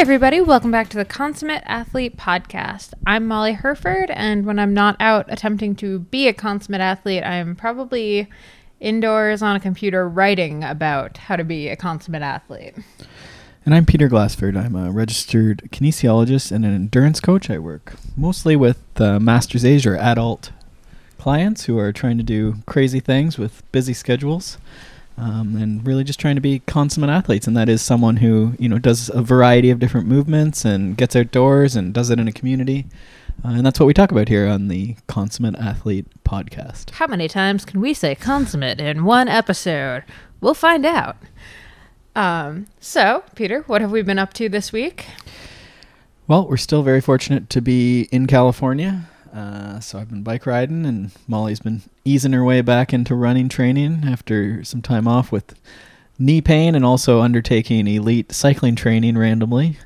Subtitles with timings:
[0.00, 0.40] everybody.
[0.40, 2.94] Welcome back to the Consummate Athlete Podcast.
[3.06, 7.54] I'm Molly Hurford, and when I'm not out attempting to be a consummate athlete, I'm
[7.54, 8.26] probably
[8.80, 12.76] indoors on a computer writing about how to be a consummate athlete.
[13.66, 14.56] And I'm Peter Glassford.
[14.56, 17.50] I'm a registered kinesiologist and an endurance coach.
[17.50, 20.50] I work mostly with uh, master's age or adult
[21.18, 24.56] clients who are trying to do crazy things with busy schedules.
[25.20, 28.68] Um, and really just trying to be consummate athletes, and that is someone who you
[28.70, 32.32] know does a variety of different movements and gets outdoors and does it in a
[32.32, 32.86] community,
[33.44, 36.90] uh, and that's what we talk about here on the Consummate Athlete podcast.
[36.92, 40.04] How many times can we say consummate in one episode?
[40.40, 41.16] We'll find out.
[42.16, 45.04] Um, so, Peter, what have we been up to this week?
[46.26, 49.09] Well, we're still very fortunate to be in California.
[49.32, 53.48] Uh, so I've been bike riding, and Molly's been easing her way back into running
[53.48, 55.54] training after some time off with
[56.18, 59.78] knee pain and also undertaking elite cycling training randomly.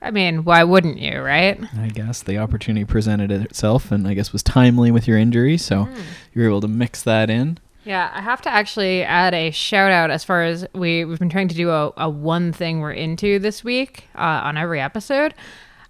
[0.00, 1.58] I mean, why wouldn't you, right?
[1.78, 5.86] I guess the opportunity presented itself, and I guess was timely with your injury, so
[5.86, 5.96] mm.
[6.34, 7.58] you were able to mix that in.
[7.84, 11.28] Yeah, I have to actually add a shout out as far as we we've been
[11.28, 15.34] trying to do a, a one thing we're into this week uh, on every episode.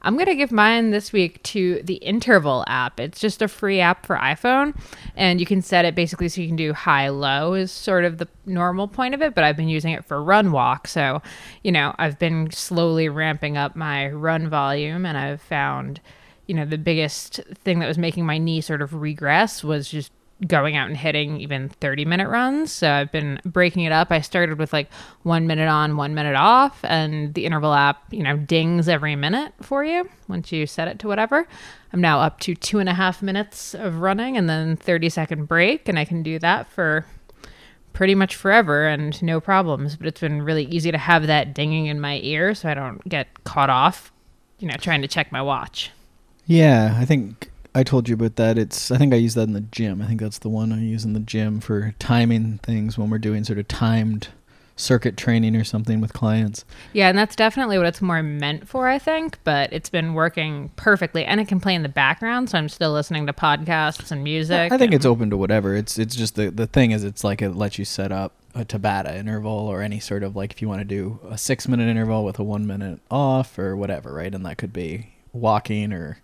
[0.05, 3.00] I'm going to give mine this week to the Interval app.
[3.00, 4.78] It's just a free app for iPhone,
[5.16, 8.19] and you can set it basically so you can do high low, is sort of
[8.19, 9.34] the normal point of it.
[9.34, 10.88] But I've been using it for run walk.
[10.88, 11.22] So,
[11.62, 16.02] you know, I've been slowly ramping up my run volume, and I've found,
[16.46, 20.12] you know, the biggest thing that was making my knee sort of regress was just
[20.46, 22.72] going out and hitting even 30 minute runs.
[22.72, 24.10] So I've been breaking it up.
[24.10, 24.92] I started with like
[25.22, 29.52] one minute on, one minute off, and the interval app, you know, dings every minute
[29.62, 31.46] for you once you set it to whatever.
[31.92, 35.46] I'm now up to two and a half minutes of running and then 30 second
[35.46, 37.06] break, and I can do that for
[37.92, 39.96] pretty much forever and no problems.
[39.96, 43.06] But it's been really easy to have that dinging in my ear so I don't
[43.08, 44.12] get caught off,
[44.58, 45.90] you know, trying to check my watch.
[46.46, 48.57] Yeah, I think I told you about that.
[48.57, 50.01] It's I think I use that in the gym.
[50.01, 53.18] I think that's the one I use in the gym for timing things when we're
[53.18, 54.29] doing sort of timed
[54.77, 56.64] circuit training or something with clients.
[56.92, 60.70] Yeah, and that's definitely what it's more meant for, I think, but it's been working
[60.77, 64.24] perfectly and it can play in the background, so I'm still listening to podcasts and
[64.24, 64.73] music.
[64.73, 65.77] I think it's open to whatever.
[65.77, 68.64] It's it's just the the thing is it's like it lets you set up a
[68.64, 71.89] Tabata interval or any sort of like if you want to do a 6 minute
[71.89, 74.33] interval with a 1 minute off or whatever, right?
[74.33, 76.18] And that could be walking or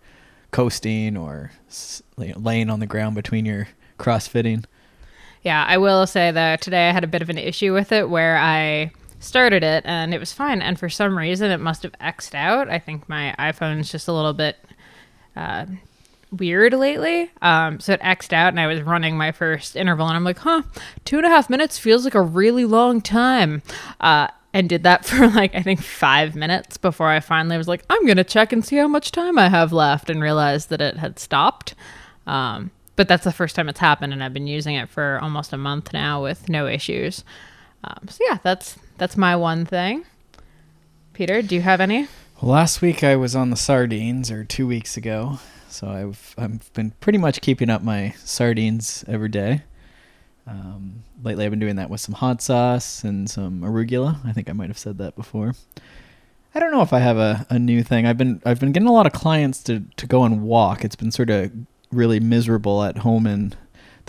[0.50, 1.52] coasting or
[2.16, 3.68] laying on the ground between your
[3.98, 4.64] crossfitting.
[5.42, 8.10] Yeah, I will say that today I had a bit of an issue with it
[8.10, 11.92] where I started it and it was fine, and for some reason it must have
[11.92, 12.68] xed out.
[12.68, 14.56] I think my iPhone's just a little bit
[15.36, 15.66] uh,
[16.30, 17.30] weird lately.
[17.40, 20.38] Um, so it xed out, and I was running my first interval, and I'm like,
[20.38, 20.62] huh,
[21.04, 23.62] two and a half minutes feels like a really long time.
[24.00, 27.84] Uh, and did that for like I think five minutes before I finally was like,
[27.90, 30.96] I'm gonna check and see how much time I have left, and realized that it
[30.96, 31.74] had stopped.
[32.26, 35.52] Um, but that's the first time it's happened, and I've been using it for almost
[35.52, 37.24] a month now with no issues.
[37.82, 40.04] Um, so yeah, that's that's my one thing.
[41.12, 42.08] Peter, do you have any?
[42.40, 45.38] Well, last week I was on the sardines, or two weeks ago.
[45.68, 49.62] So I've I've been pretty much keeping up my sardines every day.
[50.46, 54.24] Um, lately, I've been doing that with some hot sauce and some arugula.
[54.24, 55.54] I think I might have said that before.
[56.54, 58.06] I don't know if I have a, a new thing.
[58.06, 60.84] I've been I've been getting a lot of clients to, to go and walk.
[60.84, 61.52] It's been sort of
[61.92, 63.54] really miserable at home in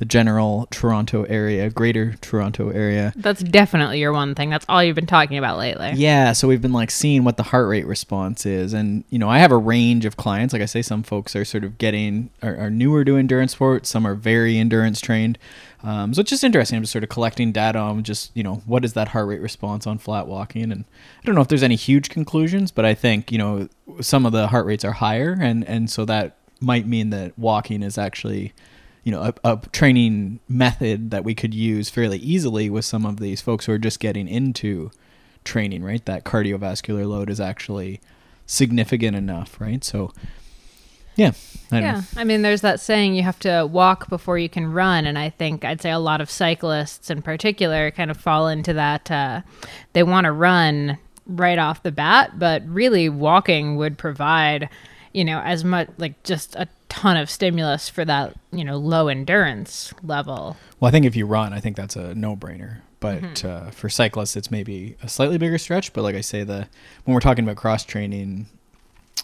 [0.01, 3.13] the general Toronto area, greater Toronto area.
[3.16, 4.50] That's definitely your one thing.
[4.50, 5.91] That's all you've been talking about lately.
[5.94, 8.73] Yeah, so we've been like seeing what the heart rate response is.
[8.73, 10.53] And, you know, I have a range of clients.
[10.53, 13.89] Like I say, some folks are sort of getting, are, are newer to endurance sports,
[13.89, 15.38] some are very endurance trained.
[15.84, 16.78] Um, so it's just interesting.
[16.78, 19.39] I'm just sort of collecting data on just, you know, what is that heart rate
[19.39, 20.71] response on flat walking?
[20.71, 20.83] And
[21.21, 23.69] I don't know if there's any huge conclusions, but I think, you know,
[24.00, 25.38] some of the heart rates are higher.
[25.39, 28.53] And, and so that might mean that walking is actually,
[29.03, 33.19] you know, a, a training method that we could use fairly easily with some of
[33.19, 34.92] these folks who are just getting into
[35.44, 36.06] training, right?
[36.06, 38.00] That cardiovascular load is actually
[38.45, 39.83] significant enough, right?
[39.83, 40.12] So,
[41.15, 41.31] yeah.
[41.71, 41.92] I yeah.
[41.92, 42.01] Know.
[42.18, 45.06] I mean, there's that saying you have to walk before you can run.
[45.06, 48.74] And I think I'd say a lot of cyclists in particular kind of fall into
[48.74, 49.09] that.
[49.09, 49.42] Uh,
[49.94, 54.69] they want to run right off the bat, but really walking would provide,
[55.13, 59.07] you know, as much like just a ton of stimulus for that, you know, low
[59.07, 60.57] endurance level.
[60.79, 62.81] Well, I think if you run, I think that's a no brainer.
[62.99, 63.67] But mm-hmm.
[63.67, 65.93] uh, for cyclists, it's maybe a slightly bigger stretch.
[65.93, 66.67] But like I say, the
[67.05, 68.47] when we're talking about cross training,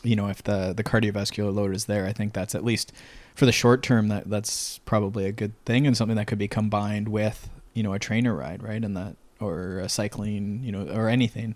[0.01, 2.93] you know, if the the cardiovascular load is there, I think that's at least
[3.35, 6.47] for the short term that that's probably a good thing and something that could be
[6.47, 10.87] combined with you know a trainer ride, right, and that or a cycling, you know,
[10.87, 11.55] or anything.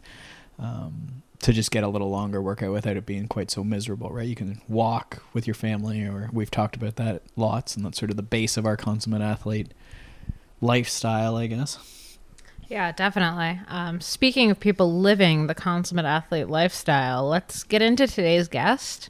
[0.60, 4.28] Um, to just get a little longer workout without it being quite so miserable, right?
[4.28, 8.12] You can walk with your family, or we've talked about that lots, and that's sort
[8.12, 9.74] of the base of our consummate athlete
[10.62, 12.08] lifestyle, I guess.
[12.68, 13.60] Yeah, definitely.
[13.68, 19.10] Um, speaking of people living the consummate athlete lifestyle, let's get into today's guest,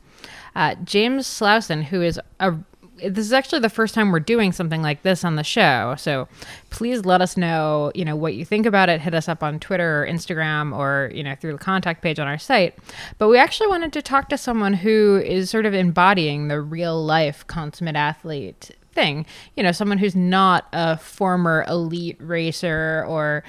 [0.55, 2.55] uh, James Slauson, who is a
[3.01, 5.95] this is actually the first time we're doing something like this on the show.
[5.97, 6.27] So
[6.69, 9.01] please let us know, you know, what you think about it.
[9.01, 12.27] Hit us up on Twitter or Instagram or, you know, through the contact page on
[12.27, 12.77] our site.
[13.17, 17.03] But we actually wanted to talk to someone who is sort of embodying the real
[17.03, 19.25] life consummate athlete thing.
[19.55, 23.43] You know, someone who's not a former elite racer or,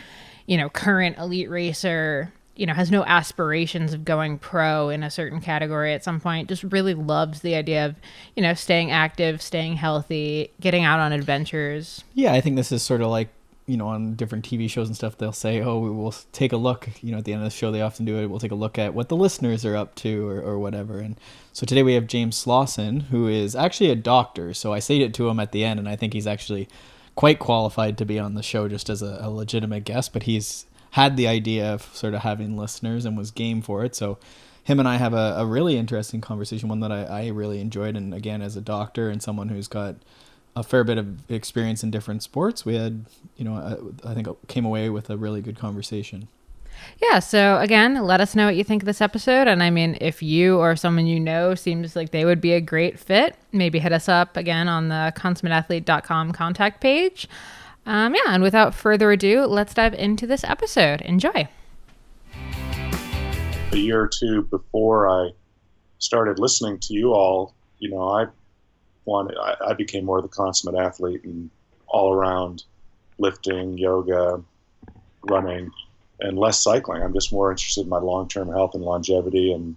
[0.46, 5.10] you know, current elite racer you know, has no aspirations of going pro in a
[5.10, 7.96] certain category at some point, just really loves the idea of,
[8.36, 12.04] you know, staying active, staying healthy, getting out on adventures.
[12.14, 13.28] Yeah, I think this is sort of like,
[13.66, 16.56] you know, on different TV shows and stuff, they'll say, oh, we will take a
[16.56, 18.26] look, you know, at the end of the show, they often do it.
[18.26, 20.98] We'll take a look at what the listeners are up to or, or whatever.
[20.98, 21.16] And
[21.52, 24.52] so today we have James Slauson, who is actually a doctor.
[24.52, 26.68] So I say it to him at the end, and I think he's actually
[27.14, 30.66] quite qualified to be on the show just as a, a legitimate guest, but he's
[30.92, 33.94] had the idea of sort of having listeners and was game for it.
[33.94, 34.18] So
[34.62, 37.96] him and I have a, a really interesting conversation, one that I, I really enjoyed.
[37.96, 39.96] And again, as a doctor and someone who's got
[40.54, 43.06] a fair bit of experience in different sports, we had,
[43.36, 43.54] you know,
[44.04, 46.28] I, I think came away with a really good conversation.
[47.00, 47.20] Yeah.
[47.20, 49.48] So again, let us know what you think of this episode.
[49.48, 52.60] And I mean, if you or someone you know seems like they would be a
[52.60, 57.28] great fit, maybe hit us up again on the consummateathlete.com contact page.
[57.84, 61.00] Um, yeah, and without further ado, let's dive into this episode.
[61.02, 61.48] Enjoy.
[63.72, 65.30] A year or two before I
[65.98, 68.26] started listening to you all, you know, I
[69.04, 71.50] wanted, I, I became more of the consummate athlete and
[71.88, 72.64] all around
[73.18, 74.42] lifting, yoga,
[75.22, 75.70] running,
[76.20, 77.02] and less cycling.
[77.02, 79.76] I'm just more interested in my long term health and longevity and,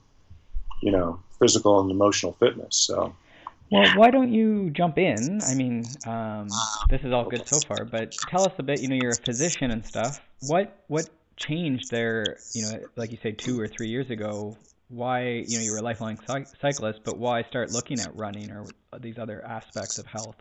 [0.81, 2.75] you know, physical and emotional fitness.
[2.75, 3.15] So
[3.71, 5.39] well, why don't you jump in?
[5.47, 6.47] I mean, um,
[6.89, 8.81] this is all good so far, but tell us a bit.
[8.81, 10.21] You know, you're a physician and stuff.
[10.41, 12.37] What what changed there?
[12.53, 14.57] You know, like you say, two or three years ago.
[14.89, 16.19] Why you know you were a lifelong
[16.61, 18.65] cyclist, but why start looking at running or
[18.99, 20.35] these other aspects of health?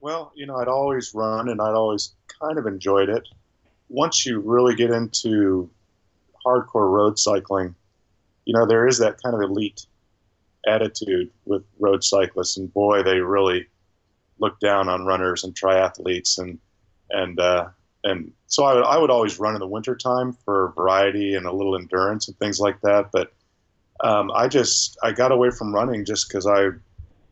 [0.00, 3.22] Well, you know, I'd always run and I'd always kind of enjoyed it.
[3.88, 5.70] Once you really get into
[6.44, 7.76] hardcore road cycling,
[8.44, 9.86] you know, there is that kind of elite
[10.66, 13.66] attitude with road cyclists, and boy, they really
[14.38, 16.58] look down on runners and triathletes, and
[17.10, 17.68] and uh,
[18.04, 21.52] and so I would, I would always run in the wintertime for variety and a
[21.52, 23.10] little endurance and things like that.
[23.12, 23.32] But
[24.02, 26.68] um, I just I got away from running just because I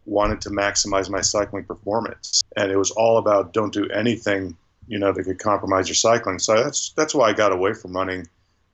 [0.07, 4.57] wanted to maximize my cycling performance, and it was all about don't do anything
[4.91, 6.39] you know that could compromise your cycling.
[6.39, 8.27] So that's that's why I got away from running.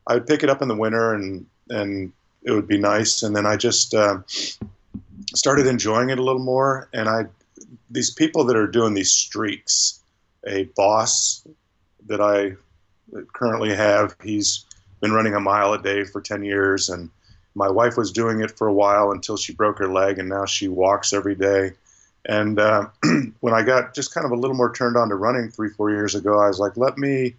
[0.07, 2.13] I would pick it up in the winter and and
[2.47, 3.23] it would be nice.
[3.23, 4.21] And then I just uh,
[5.35, 6.89] started enjoying it a little more.
[6.95, 7.25] And I,
[7.91, 10.01] these people that are doing these streaks,
[10.47, 11.47] a boss
[12.07, 12.53] that I
[13.35, 14.65] currently have, he's
[15.01, 16.89] been running a mile a day for 10 years.
[16.89, 17.11] And
[17.57, 20.45] my wife was doing it for a while until she broke her leg, and now
[20.45, 21.73] she walks every day.
[22.27, 22.87] And uh,
[23.41, 25.91] when I got just kind of a little more turned on to running three, four
[25.91, 27.35] years ago, I was like, let me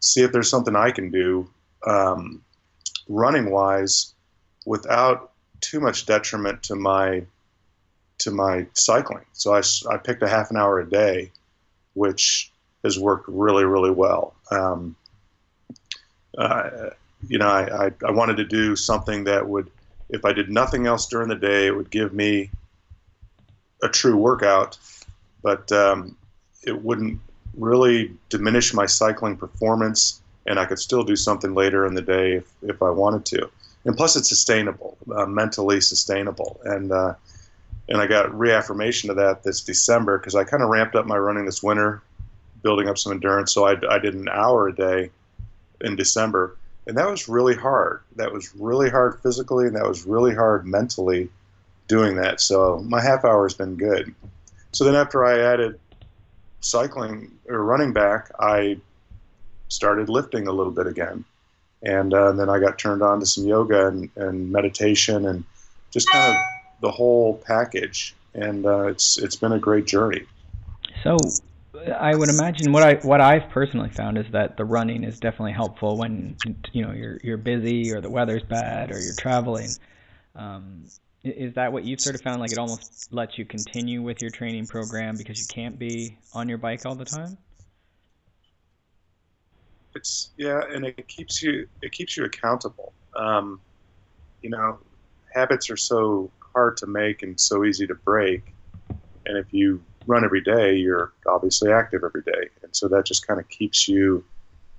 [0.00, 1.48] see if there's something I can do
[1.86, 2.42] um,
[3.08, 4.14] running wise
[4.66, 7.24] without too much detriment to my
[8.18, 9.24] to my cycling.
[9.32, 11.30] So I, I picked a half an hour a day,
[11.94, 12.52] which
[12.84, 14.34] has worked really really well.
[14.50, 14.96] Um,
[16.36, 16.90] uh,
[17.28, 19.70] you know, I, I, I wanted to do something that would,
[20.08, 22.50] if I did nothing else during the day, it would give me
[23.82, 24.78] a true workout,
[25.42, 26.16] but um,
[26.62, 27.20] it wouldn't
[27.56, 32.34] really diminish my cycling performance, and I could still do something later in the day
[32.34, 33.50] if, if I wanted to
[33.84, 36.60] and plus it's sustainable, uh, mentally sustainable.
[36.64, 37.14] And uh,
[37.88, 41.16] and I got reaffirmation of that this December because I kind of ramped up my
[41.16, 42.02] running this winter,
[42.62, 43.52] building up some endurance.
[43.52, 45.10] So I, I did an hour a day
[45.80, 46.56] in December,
[46.86, 48.02] and that was really hard.
[48.16, 51.28] That was really hard physically, and that was really hard mentally
[51.88, 52.40] doing that.
[52.40, 54.14] So my half hour has been good.
[54.72, 55.80] So then after I added
[56.60, 58.78] cycling or running back, I
[59.68, 61.24] started lifting a little bit again
[61.82, 65.44] and uh, then I got turned on to some yoga and, and meditation and
[65.90, 66.42] just kind of
[66.80, 68.14] the whole package.
[68.34, 70.24] And uh, it's it's been a great journey.
[71.02, 71.16] So
[71.98, 75.52] I would imagine what I what I've personally found is that the running is definitely
[75.52, 76.36] helpful when
[76.72, 79.70] you know you're you're busy or the weather's bad or you're traveling.
[80.36, 80.84] Um,
[81.24, 82.40] is that what you've sort of found?
[82.40, 86.48] Like it almost lets you continue with your training program because you can't be on
[86.48, 87.36] your bike all the time
[90.00, 92.94] It's yeah, and it keeps you it keeps you accountable.
[93.14, 93.60] Um,
[94.40, 94.78] you know,
[95.34, 98.54] habits are so hard to make and so easy to break.
[99.26, 103.26] And if you run every day, you're obviously active every day, and so that just
[103.26, 104.24] kind of keeps you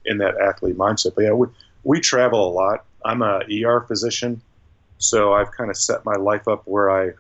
[0.05, 1.13] in that athlete mindset.
[1.13, 1.47] But yeah, we
[1.83, 2.85] we travel a lot.
[3.05, 4.41] I'm a ER physician,
[4.97, 7.11] so I've kind of set my life up where I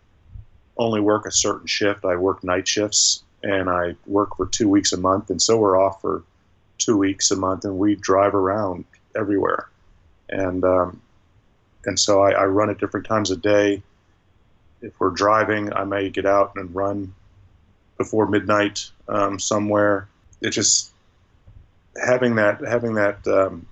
[0.75, 2.03] only work a certain shift.
[2.03, 5.79] I work night shifts, and I work for two weeks a month, and so we're
[5.79, 6.23] off for
[6.83, 8.85] two weeks a month, and we drive around
[9.15, 9.67] everywhere,
[10.29, 11.01] and um,
[11.85, 13.81] and so I, I run at different times of day.
[14.81, 17.13] If we're driving, I may get out and run
[17.97, 20.07] before midnight um, somewhere.
[20.41, 20.91] It just
[22.03, 23.67] having that having that um,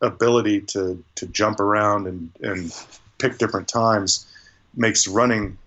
[0.00, 2.74] ability to to jump around and and
[3.18, 4.26] pick different times
[4.74, 5.58] makes running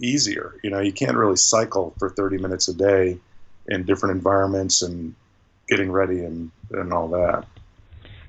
[0.00, 0.54] easier.
[0.62, 3.18] You know, you can't really cycle for 30 minutes a day
[3.66, 5.14] in different environments and
[5.68, 7.44] getting ready and, and all that.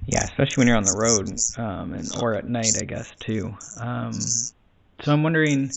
[0.05, 3.55] Yeah, especially when you're on the road um, and or at night, I guess too.
[3.79, 5.69] Um, so I'm wondering,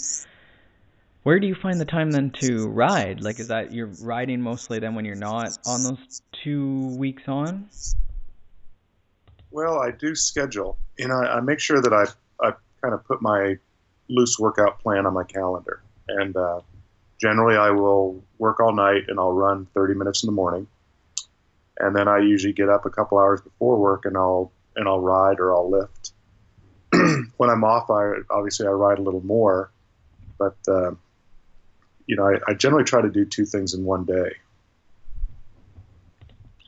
[1.23, 3.21] where do you find the time then to ride?
[3.21, 7.69] Like, is that you're riding mostly then when you're not on those two weeks on?
[9.51, 10.79] Well, I do schedule.
[10.99, 12.05] You know, I, I make sure that I
[12.45, 13.59] I kind of put my
[14.09, 16.61] loose workout plan on my calendar, and uh,
[17.21, 20.67] generally I will work all night and I'll run 30 minutes in the morning
[21.79, 25.01] and then I usually get up a couple hours before work and I'll and I'll
[25.01, 26.13] ride or I'll lift.
[27.37, 29.73] when I'm off, I obviously I ride a little more,
[30.39, 30.93] but uh,
[32.07, 34.33] you know I, I generally try to do two things in one day.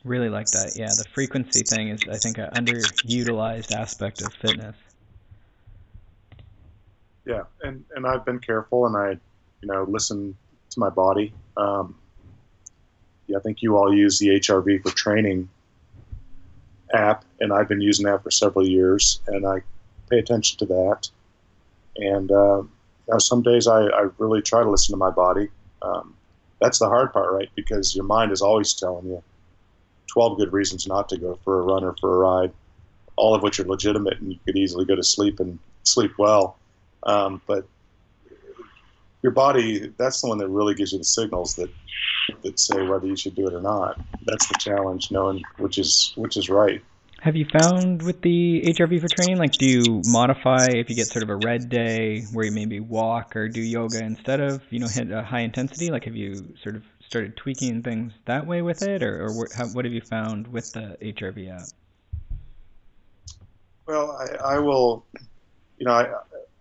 [0.03, 0.73] Really like that.
[0.75, 4.75] Yeah, the frequency thing is I think an underutilized aspect of fitness.
[7.25, 9.11] Yeah, and and I've been careful and I,
[9.61, 10.37] you know, listen
[10.69, 11.33] to my body.
[11.57, 11.95] Um,
[13.35, 15.49] I think you all use the HRV for training
[16.93, 19.61] app, and I've been using that for several years, and I
[20.09, 21.09] pay attention to that.
[21.97, 22.63] And uh,
[23.19, 25.47] some days I, I, really try to listen to my body.
[25.81, 26.15] Um,
[26.59, 27.49] that's the hard part, right?
[27.55, 29.23] Because your mind is always telling you
[30.07, 32.51] 12 good reasons not to go for a run or for a ride,
[33.15, 36.57] all of which are legitimate, and you could easily go to sleep and sleep well.
[37.03, 37.65] Um, but
[39.21, 41.69] your body, that's the one that really gives you the signals that
[42.43, 43.99] that say whether you should do it or not.
[44.25, 46.81] That's the challenge, knowing which is which is right.
[47.21, 51.07] Have you found with the HRV for training, like, do you modify if you get
[51.07, 54.79] sort of a red day where you maybe walk or do yoga instead of, you
[54.79, 55.89] know, hit a high intensity?
[55.89, 59.65] Like, have you sort of started tweaking things that way with it, or, or how,
[59.69, 61.67] what have you found with the HRV app?
[63.87, 65.03] Well, I, I will,
[65.79, 66.13] you know, I,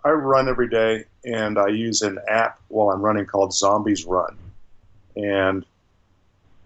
[0.03, 4.39] I run every day and I use an app while I'm running called Zombies Run
[5.17, 5.65] and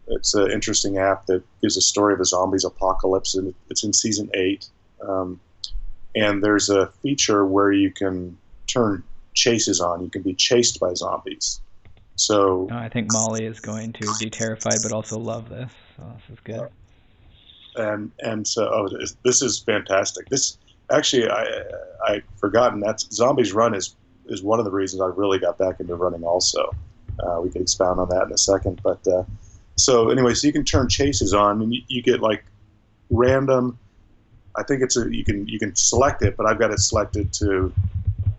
[0.09, 3.93] it's an interesting app that gives a story of a zombies apocalypse, and it's in
[3.93, 4.67] season eight.
[5.07, 5.41] Um,
[6.17, 8.37] and there's a feature where you can
[8.67, 10.03] turn chases on.
[10.03, 11.61] You can be chased by zombies.
[12.17, 15.71] So I think Molly is going to be terrified, but also love this.
[15.97, 16.69] So this is good.
[17.77, 18.89] And and so oh,
[19.25, 20.29] this is fantastic.
[20.29, 20.59] This
[20.91, 21.63] actually I
[22.05, 23.95] I forgotten that Zombies Run is
[24.27, 26.75] is one of the reasons I really got back into running also.
[27.21, 28.81] Uh, we could expound on that in a second.
[28.83, 29.25] But uh,
[29.77, 32.45] so anyway, so you can turn chases on, and you, you, get like
[33.11, 33.79] random.
[34.57, 37.33] I think it's a you can you can select it, but I've got it selected
[37.35, 37.73] to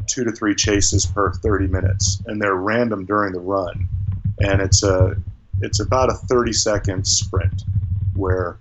[0.07, 3.87] two to three chases per 30 minutes, and they're random during the run,
[4.39, 5.15] and it's a
[5.61, 7.63] it's about a 30 second sprint
[8.15, 8.57] where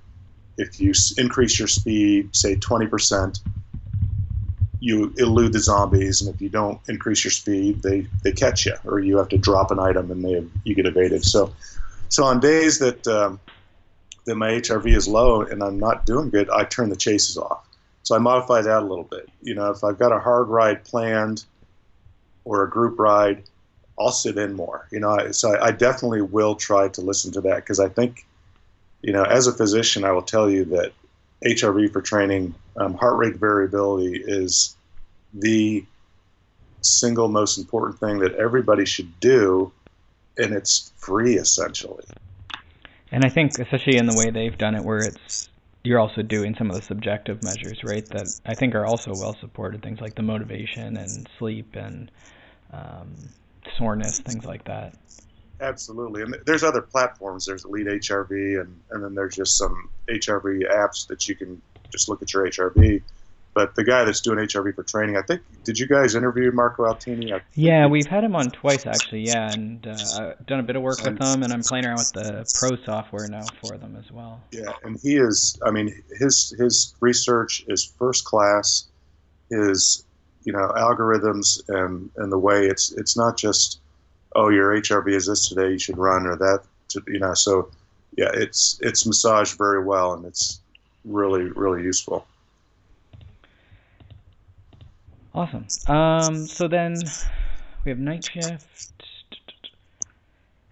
[0.56, 3.40] if you increase your speed, say 20 percent,
[4.80, 8.74] you elude the zombies, and if you don't increase your speed, they, they catch you,
[8.84, 11.24] or you have to drop an item and they you get evaded.
[11.24, 11.52] So,
[12.08, 13.40] so on days that um,
[14.28, 17.66] that my HRV is low and I'm not doing good, I turn the chases off.
[18.02, 19.28] So I modify that a little bit.
[19.42, 21.44] You know, if I've got a hard ride planned
[22.44, 23.42] or a group ride,
[23.98, 24.86] I'll sit in more.
[24.92, 28.26] You know, so I, I definitely will try to listen to that because I think,
[29.02, 30.92] you know, as a physician, I will tell you that
[31.44, 34.76] HRV for training, um, heart rate variability is
[35.34, 35.84] the
[36.80, 39.72] single most important thing that everybody should do,
[40.36, 42.04] and it's free essentially.
[43.10, 45.48] And I think, especially in the way they've done it, where it's
[45.84, 48.04] you're also doing some of the subjective measures, right?
[48.06, 49.82] That I think are also well supported.
[49.82, 52.10] Things like the motivation and sleep and
[52.72, 53.14] um,
[53.78, 54.94] soreness, things like that.
[55.60, 57.46] Absolutely, and there's other platforms.
[57.46, 62.08] There's Elite HRV, and and then there's just some HRV apps that you can just
[62.08, 63.02] look at your HRV.
[63.54, 66.84] but the guy that's doing HRV for training, I think, did you guys interview Marco
[66.84, 67.40] Altini?
[67.54, 69.26] Yeah, we've had him on twice actually.
[69.26, 71.98] Yeah, and uh, I've done a bit of work with him, and I'm playing around
[71.98, 74.40] with the pro software now for them as well.
[74.52, 75.58] Yeah, and he is.
[75.64, 78.86] I mean, his his research is first class.
[79.50, 80.04] His
[80.48, 83.80] you know algorithms and and the way it's it's not just
[84.34, 87.70] oh your HRV is this today you should run or that to, you know so
[88.16, 90.60] yeah it's it's massaged very well and it's
[91.04, 92.26] really really useful.
[95.34, 95.66] Awesome.
[95.86, 96.96] Um, so then
[97.84, 98.92] we have night shift.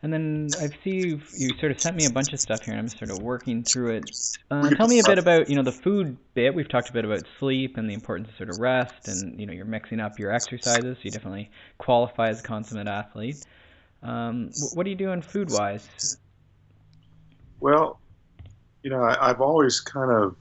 [0.02, 2.74] And then I see you you sort of sent me a bunch of stuff here,
[2.74, 4.10] and I'm sort of working through it.
[4.50, 6.54] Uh, tell me a bit about you know the food bit.
[6.54, 9.46] We've talked a bit about sleep and the importance of sort of rest, and you
[9.46, 10.96] know you're mixing up your exercises.
[10.98, 13.44] So you definitely qualify as a consummate athlete.
[14.02, 16.18] Um, what are you doing food wise?
[17.58, 17.98] Well,
[18.86, 20.36] you know, I, I've always kind of,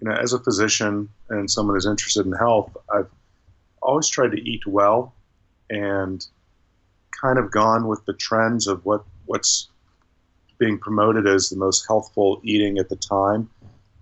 [0.00, 3.10] you know, as a physician and someone who's interested in health, I've
[3.82, 5.14] always tried to eat well
[5.68, 6.26] and
[7.20, 9.68] kind of gone with the trends of what what's
[10.56, 13.50] being promoted as the most healthful eating at the time.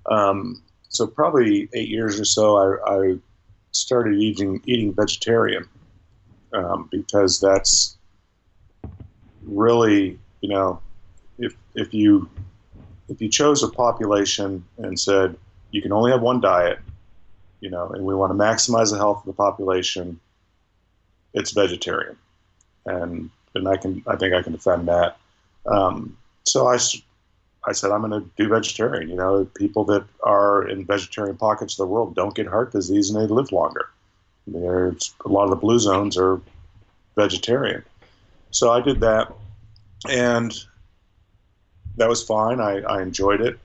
[0.08, 3.18] Um, so probably eight years or so, I, I
[3.72, 5.68] started eating eating vegetarian
[6.52, 7.96] um, because that's
[9.42, 10.80] really, you know,
[11.40, 12.30] if if you
[13.08, 15.36] if you chose a population and said
[15.70, 16.78] you can only have one diet,
[17.60, 20.20] you know, and we want to maximize the health of the population,
[21.34, 22.16] it's vegetarian,
[22.86, 25.16] and and I can I think I can defend that.
[25.66, 29.08] Um, so I said I'm going to do vegetarian.
[29.08, 33.10] You know, people that are in vegetarian pockets of the world don't get heart disease
[33.10, 33.88] and they live longer.
[34.46, 36.40] There's a lot of the blue zones are
[37.16, 37.84] vegetarian.
[38.50, 39.30] So I did that,
[40.08, 40.54] and
[41.98, 42.60] that was fine.
[42.60, 43.58] I, I enjoyed it.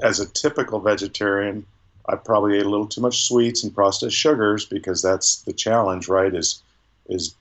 [0.00, 1.64] As a typical vegetarian,
[2.08, 6.08] I probably ate a little too much sweets and processed sugars because that's the challenge,
[6.08, 6.34] right?
[6.34, 6.62] Is
[7.08, 7.34] is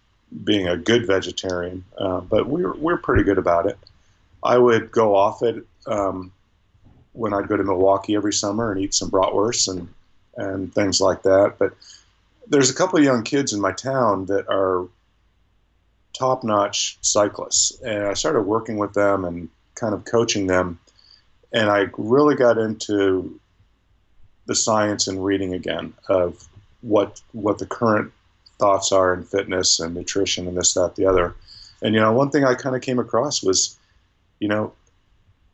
[0.43, 1.83] being a good vegetarian.
[1.97, 3.77] Uh, but we're we're pretty good about it.
[4.43, 6.31] I would go off it um,
[7.13, 9.87] when I'd go to Milwaukee every summer and eat some bratwurst and
[10.35, 11.55] and things like that.
[11.57, 11.73] But
[12.47, 14.87] there's a couple of young kids in my town that are
[16.13, 20.79] top-notch cyclists, and I started working with them and kind of coaching them,
[21.51, 23.39] and I really got into
[24.45, 26.47] the science and reading again of
[26.81, 28.11] what what the current
[28.59, 31.35] thoughts are in fitness and nutrition and this that the other,
[31.81, 33.77] and you know one thing I kind of came across was,
[34.39, 34.73] you know,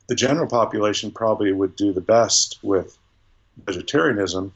[0.08, 2.98] the general population probably would do the best with
[3.66, 4.54] vegetarianism,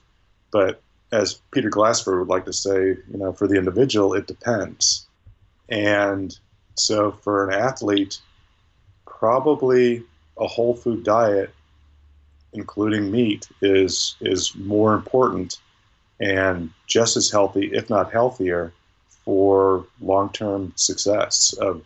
[0.51, 5.05] but as Peter Glassford would like to say, you know, for the individual, it depends.
[5.69, 6.37] And
[6.75, 8.19] so for an athlete,
[9.05, 10.03] probably
[10.37, 11.53] a whole food diet,
[12.53, 15.57] including meat, is is more important
[16.19, 18.71] and just as healthy, if not healthier,
[19.25, 21.53] for long-term success.
[21.53, 21.83] Of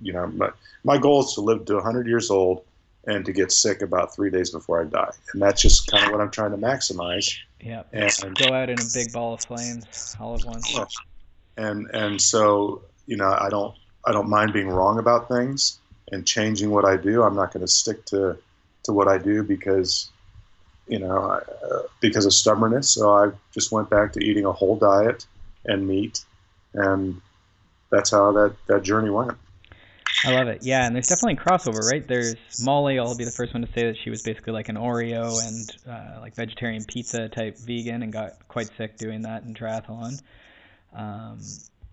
[0.00, 0.50] you know, my,
[0.84, 2.64] my goal is to live to 100 years old
[3.06, 6.12] and to get sick about three days before I die, and that's just kind of
[6.12, 7.34] what I'm trying to maximize.
[7.60, 10.72] Yeah, And go out in a big ball of flames all at once.
[11.56, 13.74] and and so you know I don't
[14.06, 15.78] I don't mind being wrong about things
[16.10, 17.22] and changing what I do.
[17.22, 18.36] I'm not going to stick to
[18.84, 20.10] to what I do because
[20.86, 22.90] you know uh, because of stubbornness.
[22.90, 25.26] So I just went back to eating a whole diet
[25.64, 26.24] and meat,
[26.74, 27.20] and
[27.90, 29.32] that's how that that journey went.
[30.24, 30.62] I love it.
[30.62, 32.06] Yeah, and there's definitely crossover, right?
[32.06, 32.98] There's Molly.
[32.98, 35.76] I'll be the first one to say that she was basically like an Oreo and
[35.88, 40.20] uh, like vegetarian pizza type vegan, and got quite sick doing that in triathlon.
[40.94, 41.40] Um,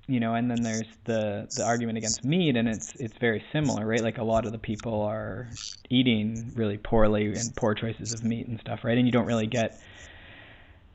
[0.07, 3.85] you know, and then there's the the argument against meat, and it's it's very similar,
[3.85, 4.01] right?
[4.01, 5.47] Like a lot of the people are
[5.89, 8.97] eating really poorly and poor choices of meat and stuff, right?
[8.97, 9.79] And you don't really get,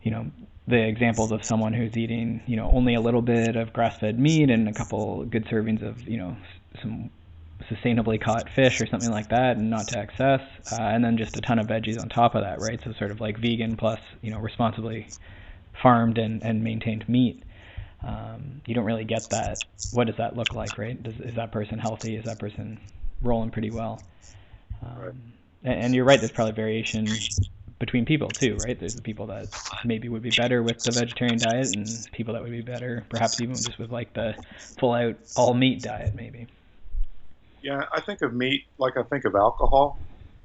[0.02, 0.30] you know,
[0.66, 4.50] the examples of someone who's eating, you know, only a little bit of grass-fed meat
[4.50, 6.36] and a couple good servings of, you know,
[6.80, 7.10] some
[7.70, 10.40] sustainably caught fish or something like that and not to excess
[10.72, 13.12] uh, and then just a ton of veggies on top of that right so sort
[13.12, 15.06] of like vegan plus you know responsibly
[15.80, 17.42] farmed and, and maintained meat
[18.04, 19.58] um, you don't really get that
[19.92, 22.80] what does that look like right does, is that person healthy is that person
[23.22, 24.02] rolling pretty well
[24.82, 25.14] um, Right.
[25.64, 27.06] and, and you're right there's probably variation
[27.78, 29.46] between people too right there's the people that
[29.84, 33.40] maybe would be better with the vegetarian diet and people that would be better perhaps
[33.40, 34.34] even just with like the
[34.78, 36.46] full out all meat diet maybe
[37.62, 40.00] Yeah, I think of meat like I think of alcohol.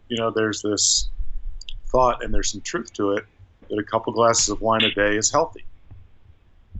[0.08, 1.10] You know, there's this
[1.91, 3.26] thought, and there's some truth to it,
[3.70, 5.65] that a couple glasses of wine a day is healthy.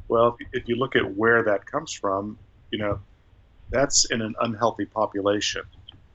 [0.08, 2.38] Well, if, you look at where that comes from,
[2.72, 3.00] you know,
[3.70, 5.64] that's in an unhealthy population.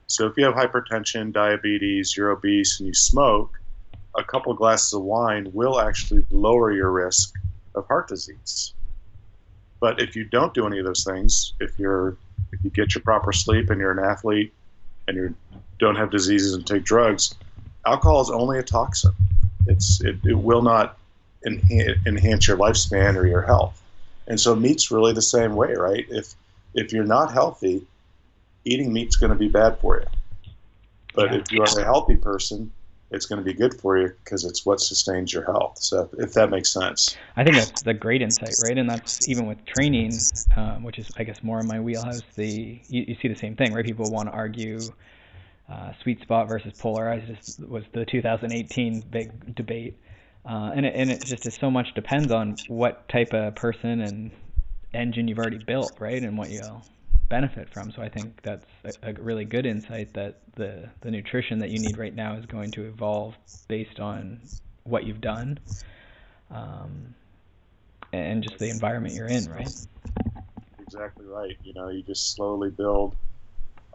[0.07, 3.59] So if you have hypertension, diabetes, you're obese, and you smoke,
[4.17, 7.35] a couple of glasses of wine will actually lower your risk
[7.75, 8.75] of heart disease.
[9.81, 12.17] But if you don't do any of those things, if you're
[12.53, 14.53] if you get your proper sleep and you're an athlete
[15.09, 15.35] and you
[15.79, 17.35] don't have diseases and take drugs,
[17.87, 19.13] alcohol is only a toxin.
[19.67, 20.99] It's it, it will not
[21.47, 23.81] enhance, enhance your lifespan or your health.
[24.27, 26.07] And so meat's really the same way, right?
[26.09, 26.35] If
[26.75, 27.85] if you're not healthy,
[28.65, 30.07] eating meat's going to be bad for you.
[31.15, 31.39] But yeah.
[31.39, 32.73] if you are a healthy person,
[33.11, 35.79] it's going to be good for you because it's what sustains your health.
[35.79, 37.17] So if that makes sense.
[37.37, 38.79] I think that's a great insight, right?
[38.79, 40.13] And that's even with training,
[40.57, 42.23] um, which is I guess more in my wheelhouse.
[42.37, 43.85] The you, you see the same thing, right?
[43.85, 44.81] People want to argue
[45.71, 49.97] uh, sweet spot versus polarized was the 2018 big debate,
[50.45, 54.01] uh, and it, and it just is so much depends on what type of person
[54.01, 54.31] and
[54.93, 56.83] engine you've already built, right, and what you'll
[57.29, 57.93] benefit from.
[57.93, 61.79] So I think that's a, a, really good insight that the the nutrition that you
[61.79, 63.35] need right now is going to evolve
[63.69, 64.41] based on
[64.85, 65.59] what you've done,
[66.51, 67.15] um,
[68.13, 69.73] and just the environment you're in, right?
[70.81, 71.57] Exactly right.
[71.63, 73.17] You know, you just slowly build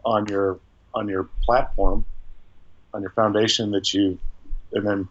[0.04, 0.58] on your
[0.94, 2.06] on your platform,
[2.94, 4.18] on your foundation that you,
[4.72, 5.08] and then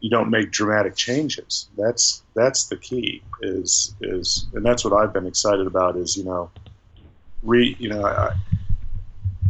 [0.00, 1.68] you don't make dramatic changes.
[1.76, 3.22] That's that's the key.
[3.42, 5.96] Is is and that's what I've been excited about.
[5.96, 6.50] Is you know
[7.42, 8.32] re you know I,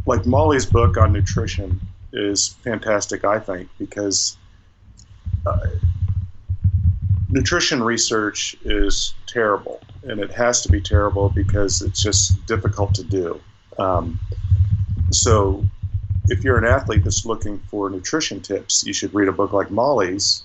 [0.07, 1.81] like Molly's book on nutrition
[2.13, 4.37] is fantastic I think because
[5.47, 5.67] uh,
[7.29, 13.05] nutrition research is terrible and it has to be terrible because it's just difficult to
[13.05, 13.39] do
[13.79, 14.19] um,
[15.11, 15.65] so
[16.29, 19.71] if you're an athlete that's looking for nutrition tips you should read a book like
[19.71, 20.43] Molly's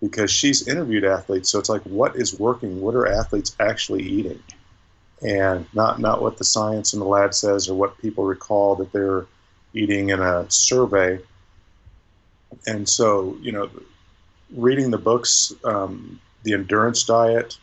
[0.00, 4.42] because she's interviewed athletes so it's like what is working what are athletes actually eating
[5.22, 8.92] and not not what the science in the lab says or what people recall that
[8.92, 9.26] they're
[9.74, 11.18] eating in a survey.
[12.66, 13.70] And so, you know,
[14.54, 17.58] reading the books, um, the endurance diet,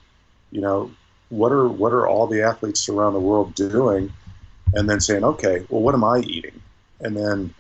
[0.52, 0.92] you know,
[1.30, 4.12] what are what are all the athletes around the world doing,
[4.74, 6.60] and then saying, okay, well, what am I eating?
[7.02, 7.54] And then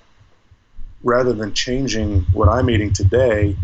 [1.03, 3.55] rather than changing what I'm eating today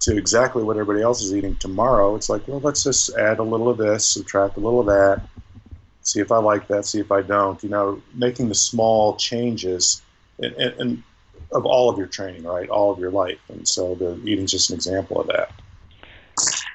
[0.00, 3.42] to exactly what everybody else is eating tomorrow, it's like, well, let's just add a
[3.42, 5.22] little of this, subtract a little of that,
[6.02, 7.62] see if I like that, see if I don't.
[7.62, 10.02] You know, making the small changes
[10.38, 11.02] and, and, and
[11.52, 12.68] of all of your training, right?
[12.68, 13.38] All of your life.
[13.48, 15.52] And so the eating's just an example of that.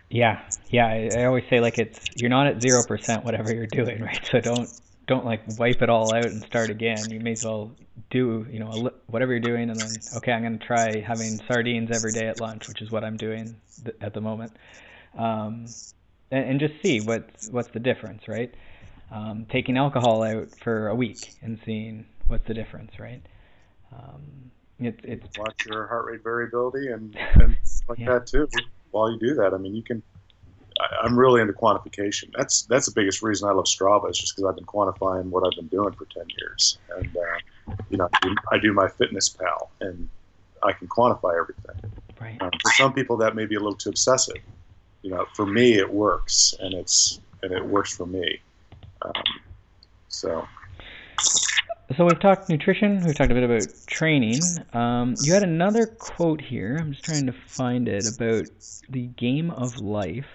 [0.09, 0.87] Yeah, yeah.
[0.87, 4.19] I, I always say like it's you're not at zero percent whatever you're doing, right?
[4.31, 4.69] So don't
[5.07, 7.09] don't like wipe it all out and start again.
[7.09, 7.71] You may as well
[8.09, 11.91] do you know whatever you're doing, and then okay, I'm going to try having sardines
[11.91, 14.53] every day at lunch, which is what I'm doing th- at the moment,
[15.17, 15.65] um,
[16.31, 18.53] and, and just see what's what's the difference, right?
[19.11, 23.21] um, taking alcohol out for a week and seeing what's the difference, right?
[23.91, 28.13] Um, it's it's watch your heart rate variability and, and like yeah.
[28.13, 28.47] that too.
[28.91, 30.01] While you do that, I mean, you can.
[30.79, 32.31] I, am really into quantification.
[32.37, 35.45] That's that's the biggest reason I love Strava is just because I've been quantifying what
[35.45, 37.37] I've been doing for ten years, and uh,
[37.89, 38.09] you know,
[38.51, 40.09] I do, my fitness pal and
[40.63, 41.91] I can quantify everything.
[42.19, 42.41] Right.
[42.41, 44.37] Um, for some people, that may be a little too obsessive.
[45.01, 48.39] You know, for me, it works, and it's and it works for me.
[49.01, 49.13] Um,
[50.09, 50.45] so.
[51.97, 53.03] So we've talked nutrition.
[53.03, 54.41] We've talked a bit about training.
[54.73, 56.77] Um, you had another quote here.
[56.79, 58.45] I'm just trying to find it about
[58.89, 60.27] the game of life.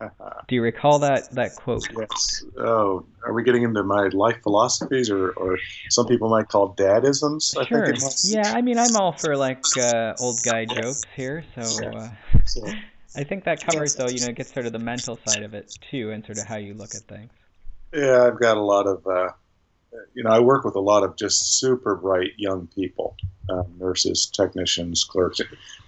[0.48, 1.86] Do you recall that that quote?
[1.96, 2.44] Yes.
[2.58, 5.58] Oh, are we getting into my life philosophies, or, or
[5.90, 7.56] some people might call dadisms?
[7.56, 7.92] I sure.
[8.24, 12.08] yeah, I mean, I'm all for like uh, old guy jokes here, so, uh,
[12.44, 12.62] so
[13.16, 14.08] I think that covers though.
[14.08, 16.44] You know, it gets sort of the mental side of it too, and sort of
[16.44, 17.30] how you look at things.
[17.92, 19.30] Yeah, I've got a lot of, uh,
[20.14, 23.16] you know, I work with a lot of just super bright young people,
[23.50, 25.40] um, nurses, technicians, clerks.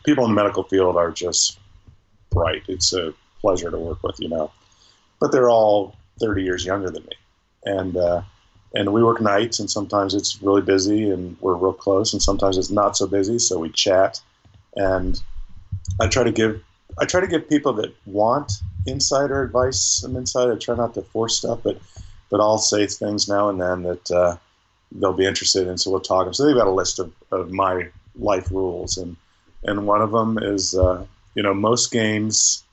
[0.05, 1.61] People in the medical field are just
[2.31, 2.65] bright.
[2.67, 4.51] It's a pleasure to work with, you know.
[5.21, 7.17] But they're all 30 years younger than me.
[7.65, 8.23] And, uh,
[8.75, 12.57] and we work nights, and sometimes it's really busy and we're real close, and sometimes
[12.57, 14.21] it's not so busy, so we chat.
[14.77, 15.21] And
[16.01, 16.63] I try to give
[16.99, 18.53] I try to give people that want
[18.87, 20.51] insider advice some insight.
[20.51, 21.79] I try not to force stuff, but
[22.31, 24.37] but I'll say things now and then that uh,
[24.91, 25.79] they'll be interested in.
[25.79, 26.35] So we'll talk.
[26.35, 29.17] So they've got a list of, of my life rules, and
[29.65, 32.65] and one of them is uh, you know most games.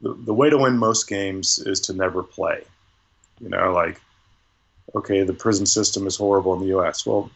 [0.00, 2.62] The, the way to win most games is to never play.
[3.40, 4.00] You know, like
[4.94, 7.04] okay, the prison system is horrible in the U.S.
[7.04, 7.30] Well,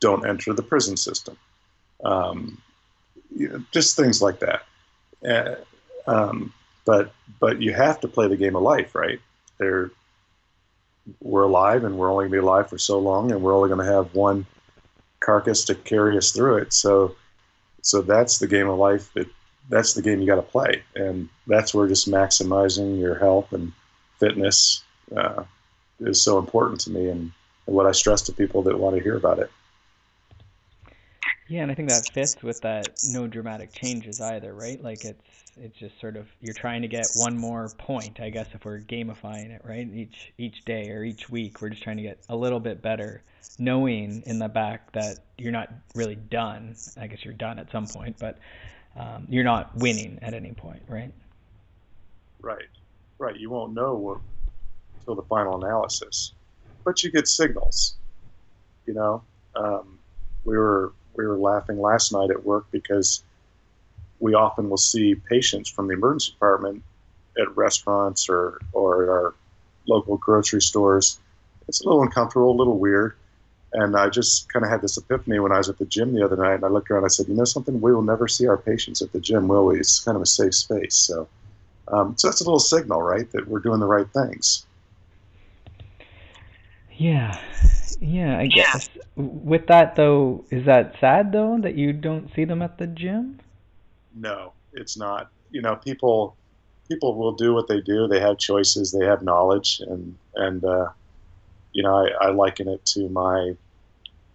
[0.00, 1.36] don't enter the prison system.
[2.04, 2.60] Um,
[3.34, 4.62] you know, just things like that.
[5.26, 5.56] Uh,
[6.06, 6.52] um,
[6.84, 9.20] but but you have to play the game of life, right?
[9.58, 9.90] There,
[11.20, 13.68] we're alive, and we're only going to be alive for so long, and we're only
[13.68, 14.46] going to have one
[15.20, 16.72] carcass to carry us through it.
[16.72, 17.14] So,
[17.82, 19.28] so that's the game of life that
[19.70, 23.72] that's the game you got to play, and that's where just maximizing your health and
[24.18, 24.82] fitness
[25.16, 25.44] uh,
[26.00, 27.32] is so important to me, and,
[27.66, 29.50] and what I stress to people that want to hear about it.
[31.48, 34.80] Yeah, and I think that fits with that no dramatic changes either, right?
[34.82, 35.24] Like it's
[35.56, 38.78] it's just sort of you're trying to get one more point, I guess if we're
[38.78, 39.88] gamifying it, right?
[39.92, 43.22] Each each day or each week we're just trying to get a little bit better,
[43.58, 46.76] knowing in the back that you're not really done.
[46.96, 48.38] I guess you're done at some point, but
[48.96, 51.12] um, you're not winning at any point, right?
[52.40, 52.68] Right.
[53.18, 53.38] Right.
[53.38, 54.18] You won't know what,
[55.00, 56.32] until the final analysis.
[56.84, 57.96] But you get signals.
[58.86, 59.22] You know,
[59.54, 59.98] um,
[60.44, 63.22] we were we were laughing last night at work because
[64.20, 66.82] we often will see patients from the emergency department
[67.40, 69.34] at restaurants or, or at our
[69.86, 71.18] local grocery stores.
[71.68, 73.16] It's a little uncomfortable, a little weird.
[73.72, 76.24] And I just kind of had this epiphany when I was at the gym the
[76.24, 76.54] other night.
[76.54, 77.80] And I looked around and I said, you know something?
[77.80, 79.78] We will never see our patients at the gym, will we?
[79.78, 80.96] It's kind of a safe space.
[80.96, 81.28] So,
[81.88, 83.30] um, so that's a little signal, right?
[83.30, 84.66] That we're doing the right things.
[86.96, 87.38] Yeah.
[88.00, 88.88] Yeah, I guess.
[89.16, 93.38] With that though, is that sad though that you don't see them at the gym?
[94.14, 95.30] No, it's not.
[95.50, 96.36] You know, people
[96.88, 98.08] people will do what they do.
[98.08, 98.90] They have choices.
[98.90, 100.88] They have knowledge, and and uh,
[101.72, 103.56] you know, I, I liken it to my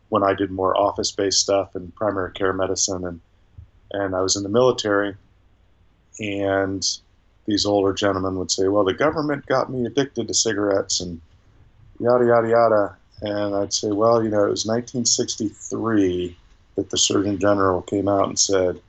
[0.09, 3.19] when I did more office based stuff and primary care medicine, and
[3.91, 5.15] and I was in the military,
[6.19, 6.85] and
[7.45, 11.21] these older gentlemen would say, "Well, the government got me addicted to cigarettes," and
[11.99, 16.37] yada yada yada and I'd say, well, you know, it was 1963
[16.75, 18.81] that the Surgeon General came out and said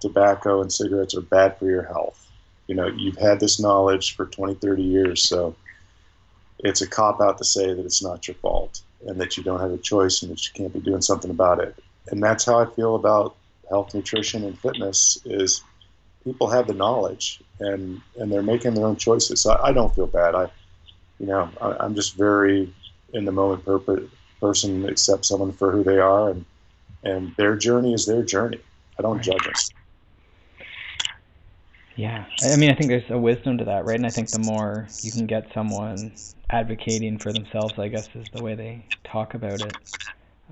[0.00, 2.28] tobacco and cigarettes are bad for your health.
[2.66, 5.54] You know, you've had this knowledge for 20, 30 years, so
[6.64, 9.60] it's a cop out to say that it's not your fault and that you don't
[9.60, 11.76] have a choice and that you can't be doing something about it.
[12.08, 13.36] And that's how I feel about
[13.68, 15.62] health, nutrition, and fitness is
[16.24, 19.42] people have the knowledge and, and they're making their own choices.
[19.42, 20.34] So I, I don't feel bad.
[20.34, 20.50] I,
[21.20, 22.72] you know, I, I'm just very
[23.12, 24.08] in the moment per-
[24.40, 26.44] person accepts someone for who they are and
[27.04, 28.60] and their journey is their journey
[28.98, 29.70] i don't judge us
[31.96, 32.24] yeah.
[32.42, 33.96] I mean i think there's a wisdom to that right?
[33.96, 36.12] And i think the more you can get someone
[36.50, 39.76] advocating for themselves i guess is the way they talk about it.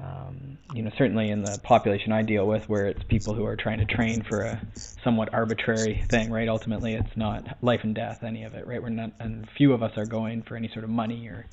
[0.02, 3.56] Um, you know certainly in the population i deal with where it's people who are
[3.56, 4.62] trying to train for a
[5.04, 6.48] somewhat arbitrary thing right?
[6.48, 8.82] Ultimately it's not life and death any of it right?
[8.82, 11.46] We're not and few of us are going for any sort of money or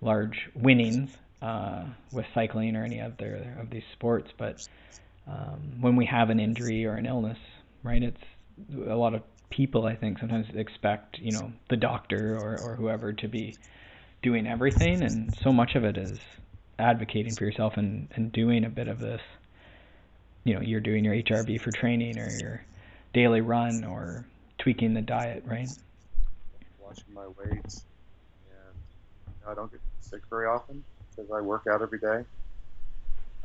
[0.00, 1.10] large winnings
[1.42, 4.30] uh, with cycling or any other of these sports.
[4.36, 4.56] But
[5.26, 7.38] um, when we have an injury or an illness,
[7.82, 8.22] right, it's
[8.88, 13.12] a lot of people I think sometimes expect you know the doctor or, or whoever
[13.12, 13.56] to be
[14.22, 16.18] doing everything, and so much of it is
[16.78, 19.20] advocating for yourself and, and doing a bit of this.
[20.44, 22.64] You know, you're doing your HRV for training or your
[23.12, 24.24] daily run or
[24.58, 25.68] tweaking the diet, right?
[26.80, 27.84] Watching my weights,
[28.50, 32.24] and I don't get sick very often because I work out every day.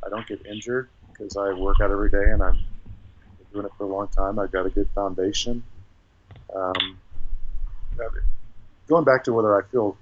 [0.06, 2.60] I don't get injured because I work out every day and I'm
[3.56, 4.38] doing it for a long time.
[4.38, 5.64] I've got a good foundation.
[6.54, 7.00] Um,
[8.88, 9.98] going back to whether I feel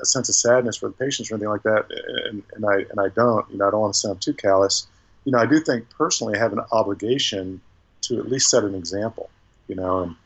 [0.00, 1.86] a sense of sadness for the patients or anything like that,
[2.28, 4.86] and, and I and I don't, you know, I don't want to sound too callous.
[5.24, 7.60] You know, I do think personally I have an obligation
[8.02, 9.30] to at least set an example.
[9.66, 10.16] You know, and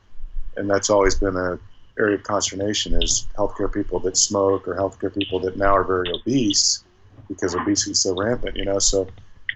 [0.57, 1.59] and that's always been a
[1.99, 6.11] area of consternation is healthcare people that smoke or healthcare people that now are very
[6.11, 6.85] obese
[7.29, 8.79] because obesity is so rampant, you know.
[8.79, 9.09] So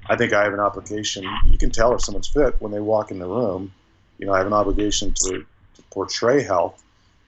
[0.08, 1.24] I think I have an obligation.
[1.50, 3.72] You can tell if someone's fit when they walk in the room.
[4.18, 6.82] You know, I have an obligation to, to portray health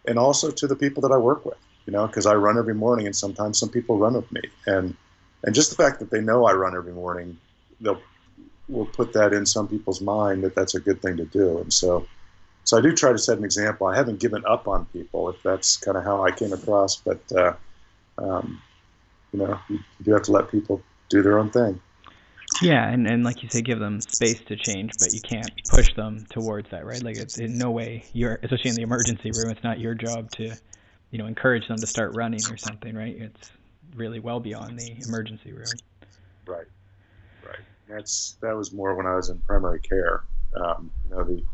[0.07, 2.75] and also to the people that I work with, you know, because I run every
[2.75, 4.43] morning and sometimes some people run with me.
[4.67, 4.97] And
[5.45, 7.39] and just the fact that they know I run every morning,
[7.81, 8.01] they'll
[8.69, 11.59] will put that in some people's mind that that's a good thing to do.
[11.59, 12.07] And so
[12.65, 13.87] so I do try to set an example.
[13.87, 16.97] I haven't given up on people, if that's kind of how I came across.
[16.97, 17.55] But uh,
[18.19, 18.61] um,
[19.33, 21.81] you know, you, do have to let people do their own thing.
[22.61, 25.95] Yeah, and, and like you say, give them space to change, but you can't push
[25.95, 27.03] them towards that, right?
[27.03, 30.31] Like it's in no way your, especially in the emergency room, it's not your job
[30.33, 30.57] to,
[31.11, 33.17] you know, encourage them to start running or something, right?
[33.17, 33.51] It's
[33.95, 35.67] really well beyond the emergency room.
[36.47, 36.67] Right,
[37.45, 37.59] right.
[37.89, 40.23] That's that was more when I was in primary care.
[40.57, 41.45] Um, you know, the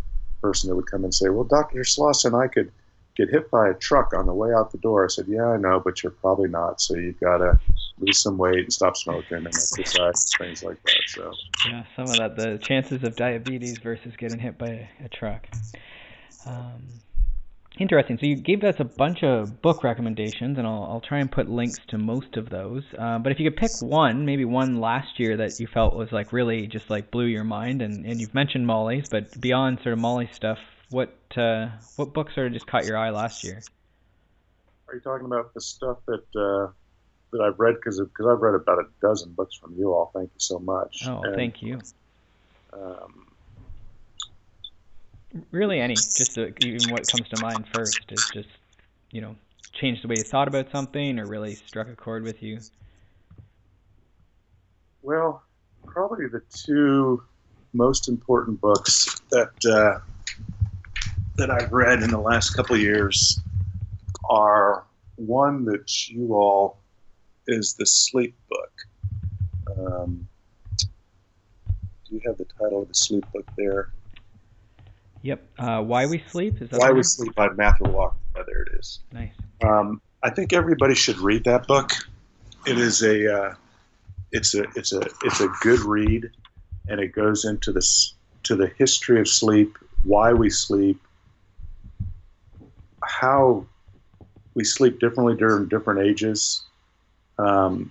[0.40, 2.72] person that would come and say, "Well, Doctor Slauson, I could
[3.16, 5.56] get hit by a truck on the way out the door." I said, "Yeah, I
[5.56, 6.80] know, but you're probably not.
[6.80, 7.58] So you've got to
[7.98, 11.32] lose some weight and stop smoking and exercise, things like that." So
[11.68, 15.46] yeah, some of that the chances of diabetes versus getting hit by a truck.
[16.46, 16.82] Um,
[17.76, 18.18] Interesting.
[18.18, 21.50] So you gave us a bunch of book recommendations, and I'll, I'll try and put
[21.50, 22.84] links to most of those.
[22.96, 26.12] Uh, but if you could pick one, maybe one last year that you felt was
[26.12, 29.94] like really just like blew your mind, and, and you've mentioned Molly's, but beyond sort
[29.94, 30.58] of Molly's stuff,
[30.90, 33.60] what uh, what books sort of just caught your eye last year?
[34.86, 36.72] Are you talking about the stuff that uh,
[37.34, 37.74] that I've read?
[37.74, 40.10] Because because I've read about a dozen books from you all.
[40.14, 41.02] Thank you so much.
[41.06, 41.80] Oh, And, thank you.
[42.72, 43.26] Um,
[45.50, 48.48] Really, any just uh, even what comes to mind first is just
[49.10, 49.34] you know
[49.72, 52.60] changed the way you thought about something, or really struck a chord with you.
[55.02, 55.42] Well,
[55.86, 57.20] probably the two
[57.72, 59.98] most important books that uh,
[61.36, 63.42] that I've read in the last couple of years
[64.30, 64.84] are
[65.16, 66.83] one that you all
[67.46, 68.72] is the sleep book.
[69.78, 70.28] Um,
[70.78, 73.90] do you have the title of the sleep book there?
[75.22, 75.42] Yep.
[75.58, 77.02] Uh, Why We Sleep is that Why We?
[77.02, 78.16] Sleep by Matthew Walker.
[78.36, 79.00] Oh, there it is.
[79.12, 79.32] Nice.
[79.62, 81.92] Um, I think everybody should read that book.
[82.66, 83.54] It is a uh,
[84.32, 86.30] it's a it's a it's a good read,
[86.88, 91.00] and it goes into this to the history of sleep, why we sleep,
[93.02, 93.66] how
[94.54, 96.62] we sleep differently during different ages,
[97.38, 97.90] um,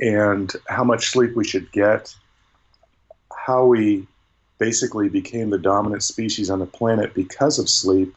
[0.00, 2.14] and how much sleep we should get,
[3.46, 4.06] how we
[4.58, 8.14] basically became the dominant species on the planet because of sleep,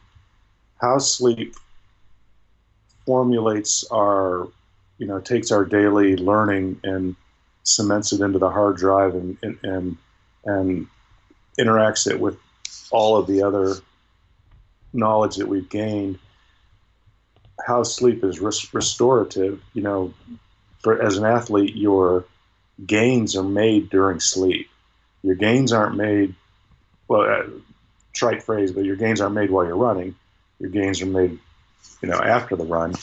[0.80, 1.54] how sleep
[3.04, 4.48] formulates our,
[4.98, 7.16] you know, takes our daily learning and
[7.62, 9.96] cements it into the hard drive and and and,
[10.44, 10.86] and
[11.58, 12.36] interacts it with
[12.90, 13.76] all of the other
[14.92, 16.18] knowledge that we've gained.
[17.66, 20.14] How sleep is res- restorative, you know,
[20.80, 22.24] for as an athlete, your
[22.86, 24.68] gains are made during sleep.
[25.22, 26.34] Your gains aren't made,
[27.08, 27.44] well, uh,
[28.14, 30.14] trite phrase, but your gains aren't made while you're running.
[30.60, 31.38] Your gains are made,
[32.02, 32.94] you know, after the run.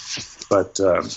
[0.50, 1.10] But um,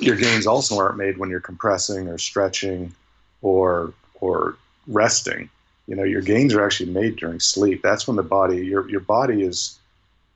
[0.00, 2.94] your gains also aren't made when you're compressing or stretching
[3.42, 5.50] or or resting.
[5.86, 7.82] You know, your gains are actually made during sleep.
[7.82, 9.78] That's when the body, your your body is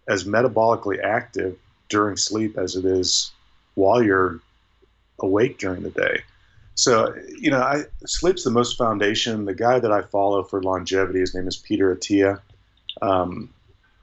[0.09, 1.57] as metabolically active
[1.91, 3.33] during sleep as it is
[3.75, 4.41] while you're
[5.21, 6.23] awake during the day.
[6.75, 9.45] So, you know, I, sleep's the most foundation.
[9.45, 12.41] The guy that I follow for longevity, his name is Peter Attia.
[13.03, 13.51] Um,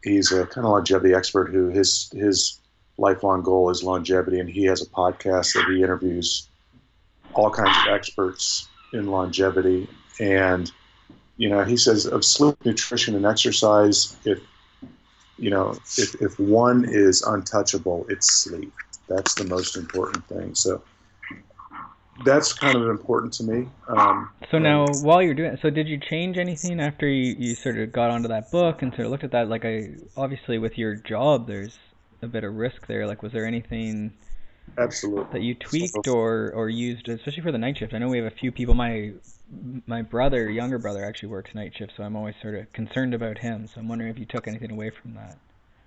[0.04, 2.60] he's a kind of longevity expert who his his
[3.00, 6.48] lifelong goal is longevity, and he has a podcast that he interviews
[7.34, 9.88] all kinds of experts in longevity.
[10.20, 10.72] And
[11.38, 14.40] you know, he says of sleep, nutrition, and exercise, if
[15.38, 18.74] you know, if if one is untouchable, it's sleep.
[19.08, 20.56] That's the most important thing.
[20.56, 20.82] So
[22.26, 23.68] that's kind of important to me.
[23.88, 27.78] Um, So now, while you're doing, so did you change anything after you, you sort
[27.78, 29.50] of got onto that book and sort of looked at that?
[29.50, 31.78] Like, I obviously with your job, there's
[32.22, 33.06] a bit of risk there.
[33.08, 34.14] Like, was there anything
[34.78, 35.32] absolutely.
[35.34, 37.94] that you tweaked or or used, especially for the night shift?
[37.94, 38.74] I know we have a few people.
[38.74, 39.14] My
[39.86, 43.38] my brother, younger brother, actually works night shift, so I'm always sort of concerned about
[43.38, 43.68] him.
[43.68, 45.38] So I'm wondering if you took anything away from that.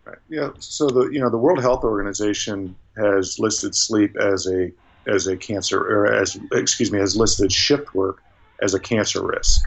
[0.04, 0.18] Right.
[0.28, 0.50] Yeah.
[0.58, 4.72] So the you know the World Health Organization has listed sleep as a
[5.06, 8.22] as a cancer or as excuse me has listed shift work
[8.62, 9.62] as a cancer risk.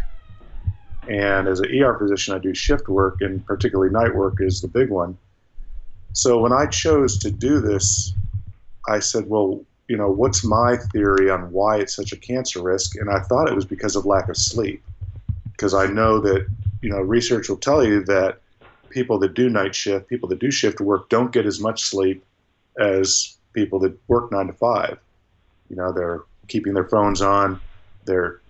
[1.08, 4.70] And as an ER physician, I do shift work, and particularly night work is the
[4.70, 5.18] big one.
[6.14, 8.14] So when I chose to do this,
[8.88, 12.96] I said, well, you know, what's my theory on why it's such a cancer risk?
[12.96, 14.84] And I thought it was because of lack of sleep,
[15.52, 16.48] because I know that
[16.82, 18.40] you know research will tell you that
[18.90, 22.26] people that do night shift, people that do shift work, don't get as much sleep
[22.80, 24.98] as people that work nine to five.
[25.70, 27.62] You know, they're keeping their phones on,
[28.08, 28.42] they're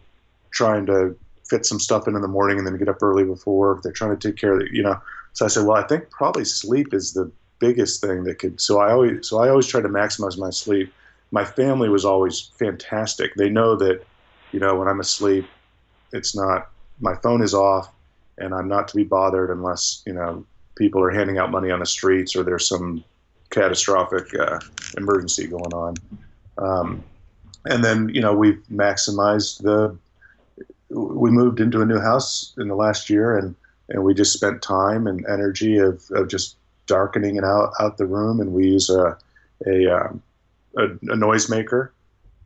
[0.51, 1.13] trying to
[1.49, 3.81] fit some stuff in in the morning and then get up early before.
[3.83, 4.95] They're trying to take care of the, you know.
[5.33, 7.29] So I said, well, I think probably sleep is the
[7.59, 8.61] biggest thing that could.
[8.61, 10.93] So I always, so I always try to maximize my sleep.
[11.33, 13.33] My family was always fantastic.
[13.35, 14.05] They know that,
[14.51, 15.45] you know, when I'm asleep,
[16.13, 16.69] it's not
[16.99, 17.91] my phone is off
[18.37, 21.79] and I'm not to be bothered unless you know people are handing out money on
[21.79, 23.03] the streets or there's some
[23.49, 24.59] catastrophic uh,
[24.97, 25.95] emergency going on.
[26.57, 27.03] Um,
[27.65, 29.97] and then you know we've maximized the.
[30.89, 33.55] We moved into a new house in the last year, and
[33.89, 36.55] and we just spent time and energy of, of just
[36.85, 39.17] darkening it out out the room, and we use a
[39.65, 40.21] a, um,
[40.77, 41.89] a, a noisemaker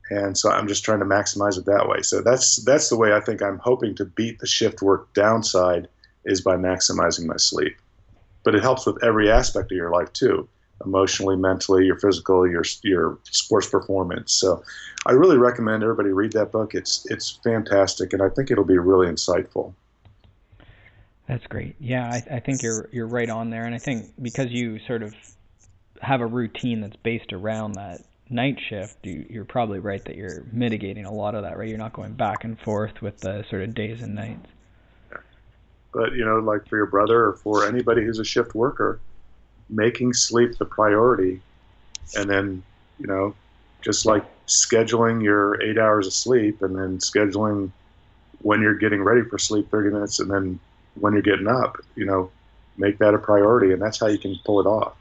[0.10, 2.02] and so I'm just trying to maximize it that way.
[2.02, 5.88] So that's that's the way I think I'm hoping to beat the shift work downside
[6.26, 7.76] is by maximizing my sleep.
[8.44, 10.48] But it helps with every aspect of your life too,
[10.86, 14.34] emotionally, mentally, your physical, your your sports performance.
[14.34, 14.64] So
[15.06, 16.74] I really recommend everybody read that book.
[16.74, 19.74] It's it's fantastic, and I think it'll be really insightful.
[21.28, 21.76] That's great.
[21.80, 25.04] Yeah, I, I think you're you're right on there, and I think because you sort
[25.04, 25.14] of
[26.02, 30.44] have a routine that's based around that night shift, you, you're probably right that you're
[30.52, 31.68] mitigating a lot of that, right?
[31.68, 34.50] You're not going back and forth with the sort of days and nights.
[35.94, 39.00] But you know, like for your brother or for anybody who's a shift worker,
[39.70, 41.42] making sleep the priority,
[42.16, 42.64] and then
[43.00, 43.36] you know,
[43.82, 47.72] just like scheduling your eight hours of sleep, and then scheduling
[48.42, 50.60] when you're getting ready for sleep 30 minutes, and then
[51.00, 52.30] when you're getting up, you know,
[52.78, 54.94] make that a priority, and that's how you can pull it off.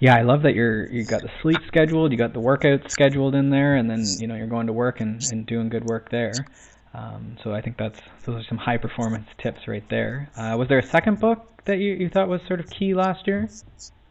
[0.00, 3.34] Yeah, I love that you're you got the sleep scheduled, you got the workouts scheduled
[3.34, 6.10] in there, and then you know you're going to work and, and doing good work
[6.10, 6.32] there.
[6.94, 10.30] Um, so I think that's those are some high performance tips right there.
[10.36, 13.26] Uh, was there a second book that you, you thought was sort of key last
[13.26, 13.48] year?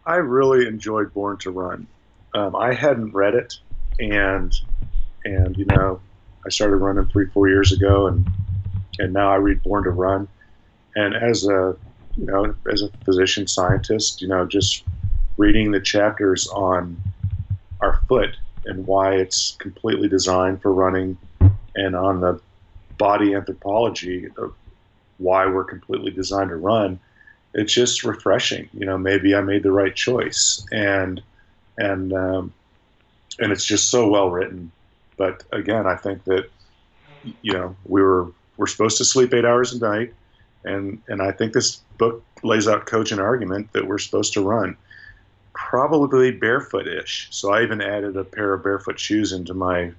[0.05, 1.87] I really enjoyed Born to Run.
[2.33, 3.53] Um, I hadn't read it,
[3.99, 4.53] and
[5.23, 6.01] and you know
[6.45, 8.29] I started running three four years ago, and
[8.99, 10.27] and now I read Born to Run.
[10.95, 11.77] And as a
[12.17, 14.83] you know as a physician scientist, you know just
[15.37, 16.97] reading the chapters on
[17.79, 18.35] our foot
[18.65, 21.17] and why it's completely designed for running,
[21.75, 22.39] and on the
[22.97, 24.53] body anthropology of
[25.19, 26.99] why we're completely designed to run,
[27.53, 28.67] it's just refreshing.
[28.73, 31.21] You know, maybe I made the right choice, and
[31.77, 32.53] and um,
[33.39, 34.71] and it's just so well written.
[35.17, 36.49] But again, I think that
[37.41, 38.27] you know we were
[38.57, 40.13] we're supposed to sleep eight hours a night,
[40.65, 44.75] and and I think this book lays out cogent argument that we're supposed to run
[45.57, 47.27] probably barefoot-ish.
[47.31, 49.91] So I even added a pair of barefoot shoes into my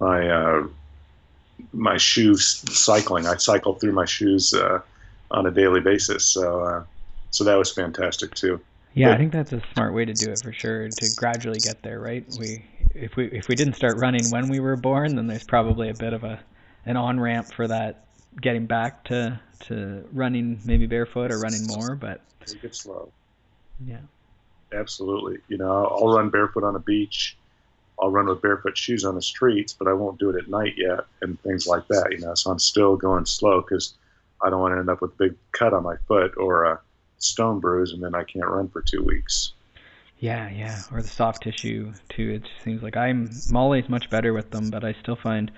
[0.00, 0.66] my uh,
[1.72, 3.26] my shoes cycling.
[3.26, 4.80] I cycle through my shoes uh,
[5.30, 6.24] on a daily basis.
[6.24, 6.84] So uh,
[7.30, 8.60] so that was fantastic too.
[8.94, 10.88] Yeah, but, I think that's a smart way to do it for sure.
[10.88, 12.24] To gradually get there, right?
[12.38, 15.90] We if we if we didn't start running when we were born, then there's probably
[15.90, 16.40] a bit of a
[16.86, 18.06] an on ramp for that
[18.40, 21.94] getting back to to running maybe barefoot or running more.
[21.94, 23.10] But take it slow.
[23.86, 23.98] Yeah
[24.74, 25.38] absolutely.
[25.48, 27.36] You know, I'll run barefoot on a beach.
[28.00, 30.74] I'll run with barefoot shoes on the streets, but I won't do it at night
[30.76, 32.08] yet, and things like that.
[32.10, 33.94] You know, so I'm still going slow because
[34.42, 36.80] I don't want to end up with a big cut on my foot or a
[37.18, 39.52] stone bruise, and then I can't run for two weeks.
[40.18, 42.30] Yeah, yeah, or the soft tissue too.
[42.30, 45.50] It seems like I'm, I'm always much better with them, but I still find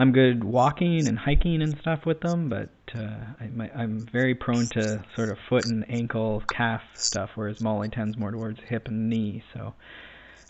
[0.00, 4.66] I'm good walking and hiking and stuff with them, but uh, I, am very prone
[4.68, 9.10] to sort of foot and ankle, calf stuff, whereas Molly tends more towards hip and
[9.10, 9.44] knee.
[9.52, 9.74] So,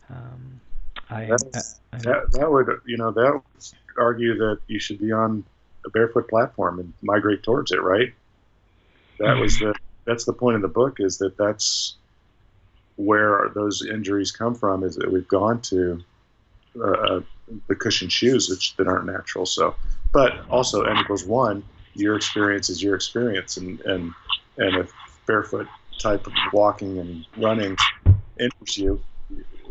[0.08, 0.60] um,
[1.10, 1.36] I, I,
[1.92, 3.42] I that, that would you know that would
[3.98, 5.42] argue that you should be on
[5.84, 8.14] a barefoot platform and migrate towards it, right?
[9.18, 9.74] That was the
[10.04, 11.96] that's the point of the book is that that's
[12.94, 16.04] where those injuries come from is that we've gone to
[16.76, 17.20] uh,
[17.68, 19.46] the cushioned shoes which that aren't natural.
[19.46, 19.74] So,
[20.12, 21.62] but also n equals one.
[21.94, 24.12] Your experience is your experience, and and
[24.58, 24.92] and if
[25.26, 25.66] barefoot
[25.98, 27.76] type of walking and running
[28.38, 29.00] injures you,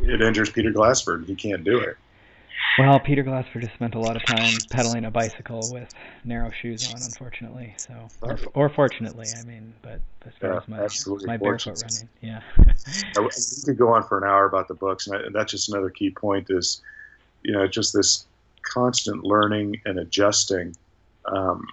[0.01, 1.25] it injures Peter Glassford.
[1.25, 1.97] He can't do it.
[2.79, 6.87] Well, Peter Glassford has spent a lot of time pedaling a bicycle with narrow shoes
[6.87, 7.73] on, unfortunately.
[7.77, 11.81] So, or, or fortunately, I mean, but as far yeah, as my, absolutely my barefoot
[11.81, 12.41] running, yeah.
[13.17, 13.29] we
[13.65, 16.47] could go on for an hour about the books, and that's just another key point.
[16.49, 16.81] Is
[17.43, 18.25] you know just this
[18.61, 20.75] constant learning and adjusting.
[21.25, 21.67] Um,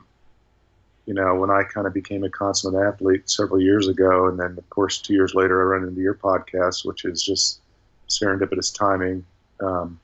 [1.07, 4.57] you know, when I kind of became a consummate athlete several years ago, and then
[4.59, 7.61] of course two years later, I run into your podcast, which is just
[8.09, 9.25] serendipitous timing.
[9.61, 10.01] Um,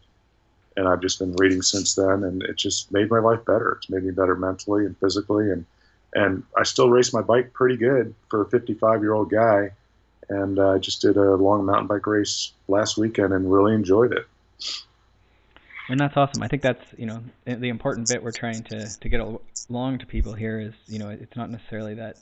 [0.76, 3.72] and I've just been reading since then, and it just made my life better.
[3.72, 5.64] It's made me better mentally and physically, and
[6.14, 9.70] and I still race my bike pretty good for a 55 year old guy.
[10.28, 14.12] And I uh, just did a long mountain bike race last weekend and really enjoyed
[14.12, 14.26] it.
[15.88, 16.42] And that's awesome.
[16.42, 19.20] I think that's you know the important bit we're trying to to get
[19.68, 22.16] along to people here is you know it's not necessarily that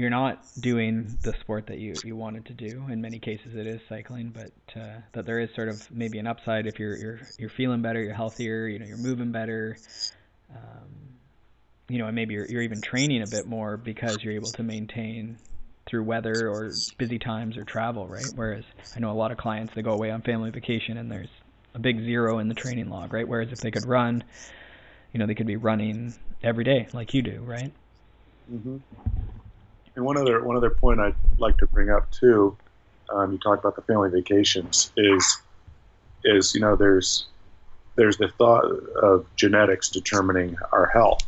[0.00, 2.86] you're not doing the sport that you, you wanted to do.
[2.90, 6.26] In many cases, it is cycling, but uh, that there is sort of maybe an
[6.26, 9.78] upside if you're you're you're feeling better, you're healthier, you know, you're moving better,
[10.50, 10.88] um,
[11.90, 14.62] you know, and maybe you're you're even training a bit more because you're able to
[14.62, 15.38] maintain
[15.86, 18.30] through weather or busy times or travel, right?
[18.34, 18.64] Whereas
[18.96, 21.28] I know a lot of clients they go away on family vacation and there's
[21.74, 23.28] a big zero in the training log, right?
[23.28, 24.24] Whereas if they could run,
[25.12, 27.74] you know, they could be running every day like you do, right?
[28.50, 28.78] Mm-hmm.
[29.96, 32.56] And one other one other point I'd like to bring up too,
[33.10, 35.38] um, you talked about the family vacations is
[36.24, 37.26] is you know there's
[37.96, 38.64] there's the thought
[39.02, 41.22] of genetics determining our health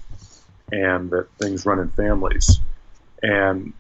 [0.71, 2.61] and that things run in families.
[3.23, 3.73] And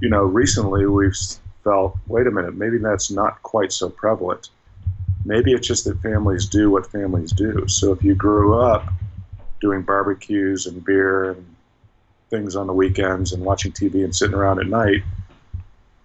[0.00, 1.16] you know recently we've
[1.64, 4.50] felt wait a minute maybe that's not quite so prevalent.
[5.24, 7.66] Maybe it's just that families do what families do.
[7.68, 8.92] So if you grew up
[9.60, 11.46] doing barbecues and beer and
[12.32, 15.04] things on the weekends and watching TV and sitting around at night,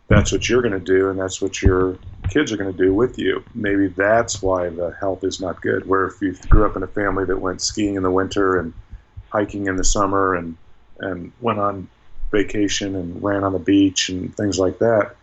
[0.08, 1.98] that's what you're going to do, and that's what your
[2.30, 3.44] kids are going to do with you.
[3.56, 5.88] Maybe that's why the health is not good.
[5.88, 8.74] Where if you grew up in a family that went skiing in the winter and
[9.30, 10.56] hiking in the summer and
[11.00, 11.88] and went on
[12.32, 15.16] vacation and ran on the beach and things like that,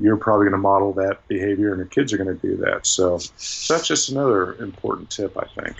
[0.00, 2.86] you're probably going to model that behavior, and your kids are going to do that.
[2.86, 3.18] So
[3.68, 5.76] that's just another important tip, I think.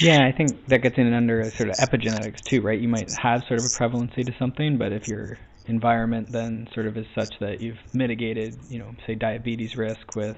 [0.00, 2.80] Yeah, I think that gets in under sort of epigenetics too, right?
[2.80, 6.86] You might have sort of a prevalency to something, but if your environment then sort
[6.86, 10.36] of is such that you've mitigated, you know, say diabetes risk with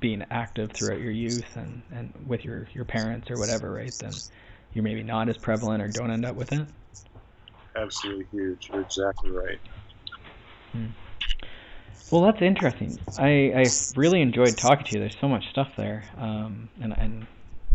[0.00, 3.94] being active throughout your youth and, and with your, your parents or whatever, right?
[4.00, 4.12] Then
[4.72, 6.66] you're maybe not as prevalent or don't end up with it.
[7.76, 8.68] Absolutely huge.
[8.72, 9.58] You're exactly right.
[10.72, 10.86] Hmm.
[12.10, 12.98] Well, that's interesting.
[13.18, 15.00] I, I really enjoyed talking to you.
[15.00, 16.04] There's so much stuff there.
[16.16, 17.26] Um, and, and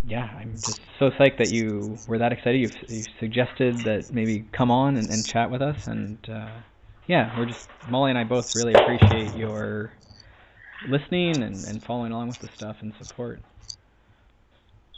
[0.05, 2.59] yeah, I'm just so psyched that you were that excited.
[2.59, 5.87] You've, you suggested that maybe come on and, and chat with us.
[5.87, 6.49] And uh,
[7.07, 9.91] yeah, we're just, Molly and I both really appreciate your
[10.87, 13.41] listening and, and following along with the stuff and support.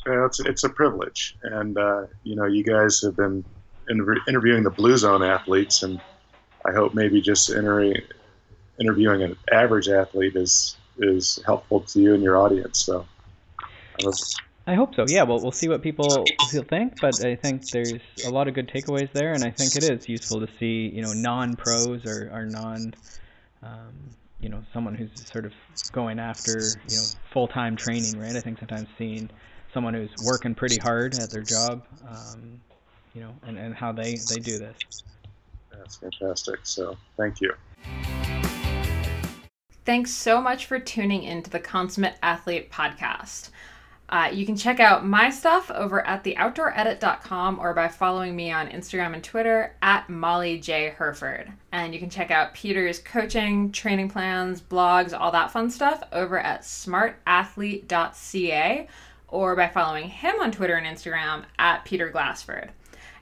[0.08, 1.36] Yeah, it's, it's a privilege.
[1.44, 3.44] And, uh, you know, you guys have been
[3.90, 6.00] inter- interviewing the Blue Zone athletes, and
[6.66, 7.94] I hope maybe just inter-
[8.80, 12.86] interviewing an average athlete is is helpful to you and your audience.
[12.86, 13.06] So
[13.62, 14.36] I was
[14.68, 15.06] I hope so.
[15.08, 16.26] Yeah, well, we'll see what people
[16.70, 17.94] think, but I think there's
[18.26, 21.02] a lot of good takeaways there, and I think it is useful to see, you
[21.02, 22.94] know, non-pros or, or non,
[23.64, 23.94] um,
[24.40, 25.54] you know, someone who's sort of
[25.92, 27.04] going after, you know,
[27.34, 28.36] full-time training, right?
[28.36, 29.30] I think sometimes seeing
[29.74, 32.62] someone who's working pretty hard at their job, um,
[33.16, 35.04] you know, and, and how they, they do this.
[35.72, 36.60] That's fantastic.
[36.64, 37.52] So thank you.
[39.86, 43.50] Thanks so much for tuning into the Consummate Athlete podcast.
[44.12, 48.68] Uh, you can check out my stuff over at theoutdooredit.com or by following me on
[48.68, 50.90] Instagram and Twitter at Molly J.
[50.90, 51.50] Hurford.
[51.72, 56.38] And you can check out Peter's coaching, training plans, blogs, all that fun stuff over
[56.38, 58.88] at smartathlete.ca
[59.30, 62.72] or by following him on Twitter and Instagram at Peter Glassford.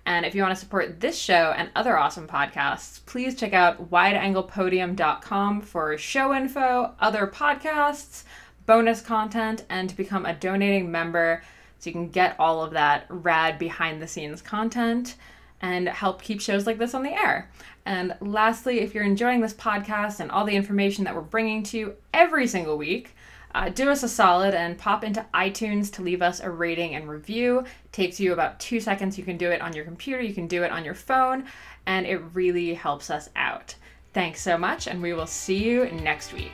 [0.07, 3.91] And if you want to support this show and other awesome podcasts, please check out
[3.91, 8.23] wideanglepodium.com for show info, other podcasts,
[8.69, 11.41] bonus content, and to become a donating member
[11.79, 15.15] so you can get all of that rad behind the scenes content
[15.59, 17.49] and help keep shows like this on the air.
[17.87, 21.79] And lastly, if you're enjoying this podcast and all the information that we're bringing to
[21.79, 23.15] you every single week,
[23.55, 27.09] uh, do us a solid and pop into iTunes to leave us a rating and
[27.09, 27.61] review.
[27.61, 29.17] It takes you about two seconds.
[29.17, 31.45] You can do it on your computer, you can do it on your phone,
[31.87, 33.73] and it really helps us out.
[34.13, 36.53] Thanks so much, and we will see you next week.